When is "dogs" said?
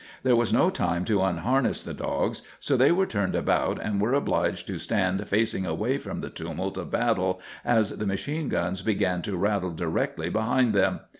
1.93-2.41